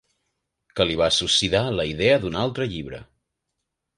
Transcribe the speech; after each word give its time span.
Que 0.79 0.87
li 0.91 0.95
va 1.01 1.09
suscitar 1.17 1.61
la 1.79 1.85
idea 1.91 2.17
d'un 2.25 2.39
altre 2.47 2.69
llibre. 2.75 3.05